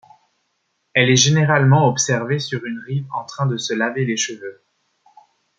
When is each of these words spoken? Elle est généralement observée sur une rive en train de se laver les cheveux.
Elle 0.95 1.11
est 1.11 1.15
généralement 1.15 1.87
observée 1.87 2.39
sur 2.39 2.65
une 2.65 2.79
rive 2.87 3.05
en 3.13 3.23
train 3.23 3.45
de 3.45 3.57
se 3.57 3.75
laver 3.75 4.03
les 4.03 4.17
cheveux. 4.17 4.63